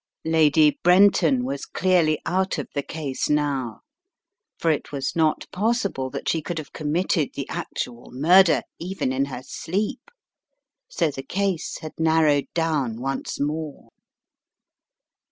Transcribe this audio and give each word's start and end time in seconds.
Lady 0.25 0.79
Brenton 0.81 1.45
was 1.45 1.67
clearly 1.67 2.19
out 2.25 2.57
of 2.57 2.67
the 2.73 2.81
case 2.81 3.29
now, 3.29 3.81
for 4.57 4.71
it 4.71 4.91
was 4.91 5.15
not 5.15 5.45
possible 5.51 6.09
that 6.09 6.27
she 6.27 6.41
could 6.41 6.57
have 6.57 6.73
committed 6.73 7.29
the 7.35 7.47
actual 7.49 8.09
murder, 8.11 8.63
even 8.79 9.13
in 9.13 9.25
her 9.25 9.43
sleep, 9.43 10.09
so 10.89 11.11
the 11.11 11.21
case 11.21 11.77
had 11.81 11.93
narrowed 11.99 12.47
down 12.55 12.99
once 12.99 13.39
more. 13.39 13.89